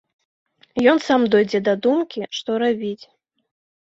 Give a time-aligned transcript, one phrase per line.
[0.93, 3.05] Ён сам дойдзе да думкі, што зрабіць.